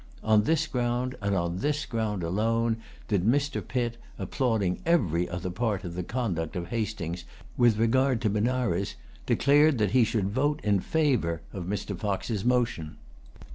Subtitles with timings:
[0.23, 3.61] On this ground, and on this ground alone, did Mr.
[3.61, 7.23] Pitt, applauding every other part of the conduct of Hastings
[7.55, 8.95] with regard to Benares,
[9.27, 11.95] declare that he should vote in favor of Mr.
[11.95, 12.97] Fox's motion.